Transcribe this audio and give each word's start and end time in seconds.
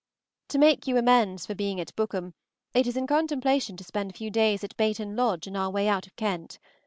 To 0.47 0.57
make 0.57 0.87
you 0.87 0.97
amends 0.97 1.45
for 1.45 1.53
being 1.53 1.79
at 1.79 1.95
Bookham, 1.95 2.33
it 2.73 2.87
is 2.87 2.97
in 2.97 3.05
contemplation 3.05 3.77
to 3.77 3.83
spend 3.83 4.09
a 4.09 4.15
few 4.15 4.31
days 4.31 4.63
at 4.63 4.75
Baiton 4.75 5.15
Lodge 5.15 5.45
in 5.45 5.55
our 5.55 5.69
way 5.69 5.87
out 5.87 6.07
of 6.07 6.15
Kent. 6.15 6.57